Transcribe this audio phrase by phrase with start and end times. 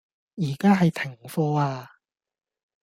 [0.37, 1.91] 而家係停課呀